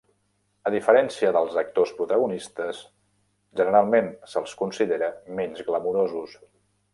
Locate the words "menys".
5.43-5.63